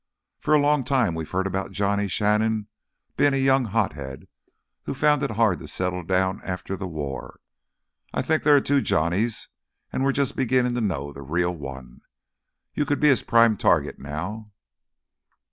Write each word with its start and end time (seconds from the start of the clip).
For 0.39 0.55
a 0.55 0.59
long 0.59 0.83
time 0.83 1.13
we've 1.13 1.29
heard 1.29 1.45
about 1.45 1.73
Johnny 1.73 2.07
Shannon 2.07 2.67
being 3.17 3.35
a 3.35 3.37
young 3.37 3.65
hothead 3.65 4.27
who 4.85 4.95
found 4.95 5.21
it 5.21 5.29
hard 5.29 5.59
to 5.59 5.67
settle 5.67 6.01
down 6.01 6.41
after 6.43 6.75
the 6.75 6.87
war. 6.87 7.39
I 8.11 8.23
think 8.23 8.41
there 8.41 8.55
are 8.55 8.61
two 8.61 8.81
Johnnys 8.81 9.49
and 9.93 10.03
we 10.03 10.09
are 10.09 10.11
just 10.11 10.35
beginning 10.35 10.73
to 10.73 10.81
know 10.81 11.13
the 11.13 11.21
real 11.21 11.55
one. 11.55 12.01
You 12.73 12.83
could 12.83 12.99
be 12.99 13.09
his 13.09 13.21
prime 13.21 13.57
target 13.57 13.99
now." 13.99 14.45